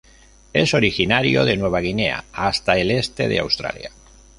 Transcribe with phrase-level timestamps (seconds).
[0.51, 3.91] Es originario de Nueva Guinea hasta el este de Australia.